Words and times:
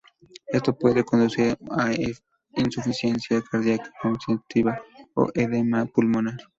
Esto 0.47 0.75
puede 0.75 1.03
conducir 1.03 1.55
a 1.77 1.91
insuficiencia 2.59 3.39
cardiaca 3.43 3.91
congestiva 4.01 4.81
o 5.13 5.29
edema 5.35 5.85
pulmonar. 5.85 6.39